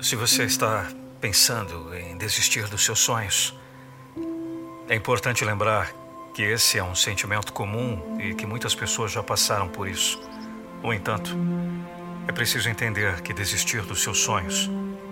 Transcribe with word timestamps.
Se 0.00 0.14
você 0.14 0.44
está 0.44 0.86
pensando 1.20 1.92
em 1.92 2.16
desistir 2.16 2.68
dos 2.68 2.84
seus 2.84 3.00
sonhos, 3.00 3.52
é 4.88 4.94
importante 4.94 5.44
lembrar 5.44 5.92
que 6.32 6.40
esse 6.40 6.78
é 6.78 6.84
um 6.84 6.94
sentimento 6.94 7.52
comum 7.52 8.16
e 8.20 8.32
que 8.32 8.46
muitas 8.46 8.76
pessoas 8.76 9.10
já 9.10 9.24
passaram 9.24 9.66
por 9.66 9.88
isso. 9.88 10.20
No 10.84 10.92
entanto, 10.92 11.36
é 12.28 12.32
preciso 12.32 12.68
entender 12.68 13.20
que 13.22 13.34
desistir 13.34 13.82
dos 13.82 14.00
seus 14.00 14.20
sonhos 14.20 14.70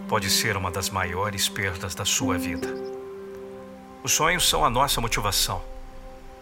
pode 0.08 0.30
ser 0.30 0.56
uma 0.56 0.70
das 0.70 0.88
maiores 0.88 1.48
perdas 1.48 1.92
da 1.92 2.04
sua 2.04 2.38
vida. 2.38 2.72
Os 4.04 4.12
sonhos 4.12 4.48
são 4.48 4.64
a 4.64 4.70
nossa 4.70 5.00
motivação, 5.00 5.64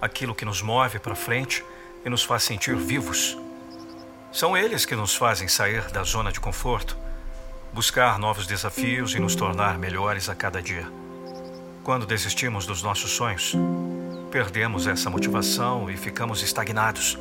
aquilo 0.02 0.34
que 0.34 0.44
nos 0.44 0.60
move 0.60 0.98
para 0.98 1.14
frente 1.14 1.64
e 2.04 2.10
nos 2.10 2.22
faz 2.22 2.42
sentir 2.42 2.76
vivos. 2.76 3.38
São 4.30 4.54
eles 4.54 4.84
que 4.84 4.94
nos 4.94 5.16
fazem 5.16 5.48
sair 5.48 5.90
da 5.90 6.02
zona 6.02 6.30
de 6.30 6.40
conforto, 6.40 7.03
buscar 7.74 8.20
novos 8.20 8.46
desafios 8.46 9.16
e 9.16 9.18
nos 9.18 9.34
tornar 9.34 9.76
melhores 9.78 10.28
a 10.28 10.34
cada 10.34 10.62
dia. 10.62 10.86
Quando 11.82 12.06
desistimos 12.06 12.66
dos 12.66 12.84
nossos 12.84 13.10
sonhos, 13.10 13.52
perdemos 14.30 14.86
essa 14.86 15.10
motivação 15.10 15.90
e 15.90 15.96
ficamos 15.96 16.40
estagnados, 16.40 17.18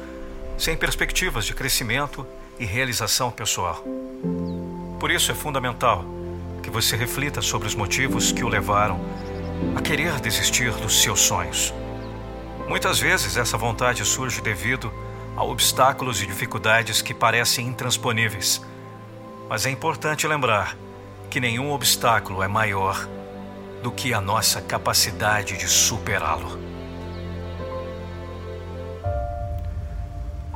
sem 0.56 0.78
perspectivas 0.78 1.46
de 1.46 1.56
crescimento 1.56 2.24
e 2.60 2.66
realização 2.66 3.32
pessoal. 3.32 3.84
Por 5.00 5.10
isso 5.10 5.32
é 5.32 5.36
fundamental 5.36 6.06
que 6.62 6.70
você 6.70 6.96
reflita 6.96 7.42
sobre 7.42 7.68
os 7.68 7.74
motivos 7.74 8.32
que 8.32 8.44
o 8.44 8.48
levaram 8.48 9.02
a 9.76 9.82
querer 9.82 10.20
desistir 10.20 10.72
dos 10.74 11.02
seus 11.02 11.22
sonhos. 11.22 11.74
Muitas 12.68 13.00
vezes 13.00 13.38
essa 13.38 13.58
vontade 13.58 14.06
surge 14.06 14.40
devido 14.40 14.94
a 15.36 15.44
obstáculos 15.44 16.22
e 16.22 16.28
dificuldades 16.28 17.02
que 17.02 17.14
parecem 17.14 17.66
intransponíveis. 17.66 18.62
Mas 19.54 19.68
é 19.68 19.70
importante 19.70 20.26
lembrar 20.26 20.76
que 21.30 21.40
nenhum 21.40 21.74
obstáculo 21.74 22.42
é 22.42 22.48
maior 22.48 23.08
do 23.84 23.92
que 23.92 24.12
a 24.12 24.20
nossa 24.20 24.60
capacidade 24.64 25.56
de 25.56 25.68
superá-lo. 25.68 26.60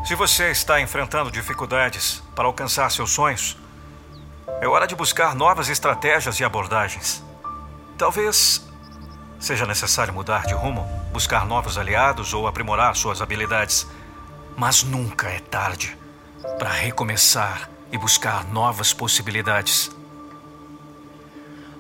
Se 0.04 0.16
você 0.16 0.50
está 0.50 0.82
enfrentando 0.82 1.30
dificuldades 1.30 2.24
para 2.36 2.48
alcançar 2.48 2.90
seus 2.90 3.12
sonhos, 3.12 3.56
é 4.62 4.68
hora 4.68 4.88
de 4.88 4.96
buscar 4.96 5.36
novas 5.36 5.70
estratégias 5.70 6.40
e 6.40 6.44
abordagens. 6.44 7.24
Talvez 8.00 8.68
seja 9.40 9.68
necessário 9.68 10.12
mudar 10.12 10.48
de 10.48 10.56
rumo, 10.56 10.90
buscar 11.14 11.46
novos 11.46 11.78
aliados 11.78 12.34
ou 12.34 12.48
aprimorar 12.48 12.96
suas 12.96 13.22
habilidades. 13.22 13.86
Mas 14.56 14.82
nunca 14.82 15.30
é 15.30 15.40
tarde 15.40 15.96
para 16.58 16.72
recomeçar 16.72 17.77
e 17.92 17.98
buscar 17.98 18.46
novas 18.46 18.94
possibilidades. 18.94 19.92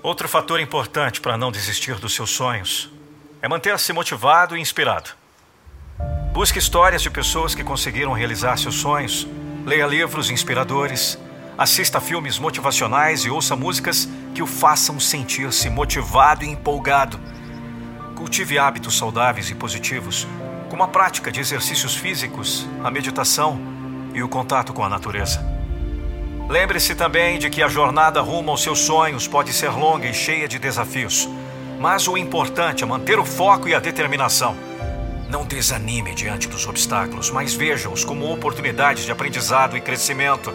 Outro 0.01 0.27
fator 0.29 0.59
importante 0.59 1.19
para 1.19 1.37
não 1.37 1.51
desistir 1.51 1.95
dos 1.95 2.13
seus 2.13 2.29
sonhos 2.29 2.89
é 3.41 3.47
manter-se 3.47 3.91
motivado 3.91 4.55
e 4.55 4.61
inspirado. 4.61 5.09
Busque 6.31 6.59
histórias 6.59 7.01
de 7.01 7.09
pessoas 7.09 7.55
que 7.55 7.63
conseguiram 7.63 8.13
realizar 8.13 8.57
seus 8.57 8.75
sonhos, 8.75 9.27
leia 9.65 9.87
livros 9.87 10.29
inspiradores, 10.29 11.17
assista 11.57 11.99
filmes 11.99 12.37
motivacionais 12.37 13.25
e 13.25 13.29
ouça 13.29 13.55
músicas 13.55 14.07
que 14.35 14.41
o 14.43 14.47
façam 14.47 14.99
sentir-se 14.99 15.69
motivado 15.69 16.43
e 16.43 16.49
empolgado. 16.49 17.19
Cultive 18.15 18.59
hábitos 18.59 18.97
saudáveis 18.97 19.49
e 19.49 19.55
positivos, 19.55 20.27
como 20.69 20.83
a 20.83 20.87
prática 20.87 21.31
de 21.31 21.39
exercícios 21.39 21.95
físicos, 21.95 22.67
a 22.83 22.91
meditação 22.91 23.59
e 24.13 24.21
o 24.21 24.29
contato 24.29 24.73
com 24.73 24.83
a 24.83 24.89
natureza. 24.89 25.56
Lembre-se 26.49 26.95
também 26.95 27.37
de 27.37 27.49
que 27.49 27.61
a 27.61 27.67
jornada 27.67 28.21
rumo 28.21 28.51
aos 28.51 28.63
seus 28.63 28.79
sonhos 28.79 29.27
pode 29.27 29.51
ser 29.51 29.69
longa 29.69 30.07
e 30.07 30.13
cheia 30.13 30.47
de 30.47 30.57
desafios, 30.57 31.27
mas 31.77 32.07
o 32.07 32.17
importante 32.17 32.83
é 32.83 32.87
manter 32.87 33.19
o 33.19 33.25
foco 33.25 33.67
e 33.67 33.75
a 33.75 33.79
determinação. 33.79 34.55
Não 35.29 35.45
desanime 35.45 36.15
diante 36.15 36.47
dos 36.47 36.65
obstáculos, 36.65 37.29
mas 37.29 37.53
veja-os 37.53 38.05
como 38.05 38.31
oportunidades 38.31 39.03
de 39.03 39.11
aprendizado 39.11 39.75
e 39.75 39.81
crescimento. 39.81 40.53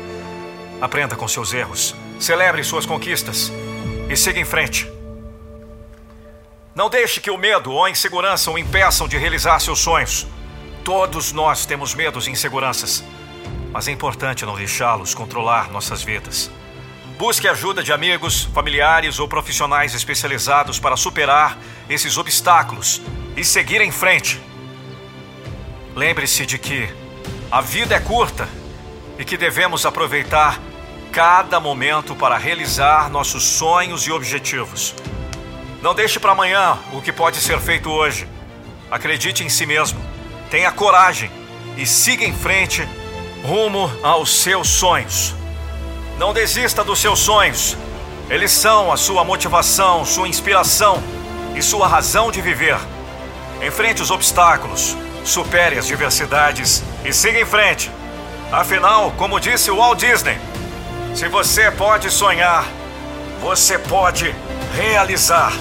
Aprenda 0.81 1.15
com 1.15 1.29
seus 1.29 1.53
erros, 1.53 1.95
celebre 2.19 2.65
suas 2.65 2.87
conquistas 2.87 3.53
e 4.09 4.17
siga 4.17 4.41
em 4.41 4.47
frente. 4.47 4.91
Não 6.75 6.89
deixe 6.89 7.21
que 7.21 7.31
o 7.31 7.37
medo 7.37 7.71
ou 7.71 7.85
a 7.85 7.91
insegurança 7.91 8.51
o 8.51 8.57
impeçam 8.57 9.07
de 9.07 9.19
realizar 9.19 9.61
seus 9.61 9.81
sonhos. 9.81 10.27
Todos 10.83 11.33
nós 11.33 11.67
temos 11.67 11.95
medos 11.95 12.27
e 12.27 12.31
inseguranças, 12.31 13.05
mas 13.73 13.89
é 13.89 13.91
importante 13.91 14.45
não 14.45 14.55
deixá-los 14.55 15.15
controlar 15.15 15.71
nossas 15.71 16.03
vidas. 16.03 16.51
Busque 17.19 17.49
ajuda 17.49 17.83
de 17.83 17.93
amigos, 17.93 18.45
familiares 18.53 19.19
ou 19.19 19.27
profissionais 19.27 19.95
especializados 19.95 20.79
para 20.79 20.97
superar 20.97 21.59
esses 21.89 22.19
obstáculos 22.19 23.01
e 23.37 23.45
seguir 23.45 23.81
em 23.81 23.91
frente. 23.91 24.41
Lembre-se 25.95 26.45
de 26.45 26.59
que 26.59 26.89
a 27.51 27.61
vida 27.61 27.95
é 27.95 28.01
curta 28.01 28.49
e 29.19 29.25
que 29.25 29.37
devemos 29.37 29.87
aproveitar 29.87 30.61
cada 31.13 31.61
momento 31.61 32.17
para 32.17 32.37
realizar 32.37 33.11
nossos 33.11 33.45
sonhos 33.45 34.07
e 34.07 34.13
objetivos. 34.13 34.95
Não 35.83 35.95
deixe 35.95 36.19
para 36.19 36.33
amanhã 36.33 36.79
o 36.93 37.03
que 37.03 37.13
pode 37.13 37.39
ser 37.39 37.61
feito 37.61 37.91
hoje. 37.91 38.27
Acredite 38.91 39.45
em 39.45 39.49
si 39.49 39.67
mesmo, 39.67 40.01
tenha 40.51 40.73
coragem 40.73 41.31
e 41.77 41.87
siga 41.87 42.25
em 42.25 42.33
frente 42.35 42.87
rumo 43.43 43.91
aos 44.03 44.43
seus 44.43 44.69
sonhos. 44.69 45.35
Não 46.19 46.33
desista 46.33 46.85
dos 46.85 47.01
seus 47.01 47.19
sonhos. 47.19 47.77
Eles 48.31 48.53
são 48.53 48.93
a 48.93 48.97
sua 48.97 49.25
motivação, 49.25 50.05
sua 50.05 50.29
inspiração 50.29 51.03
e 51.55 51.63
sua 51.63 51.87
razão 51.87 52.31
de 52.31 52.41
viver. 52.41 52.79
Enfrente 53.61 54.03
os 54.03 54.11
obstáculos, 54.11 54.97
supere 55.25 55.79
as 55.79 55.87
diversidades 55.87 56.83
e 57.05 57.13
siga 57.13 57.41
em 57.41 57.45
frente. 57.45 57.91
Afinal, 58.51 59.13
como 59.17 59.41
disse 59.41 59.71
o 59.71 59.77
Walt 59.77 59.99
Disney, 59.99 60.39
se 61.15 61.29
você 61.29 61.71
pode 61.71 62.11
sonhar, 62.11 62.67
você 63.41 63.79
pode 63.79 64.35
realizar. 64.75 65.53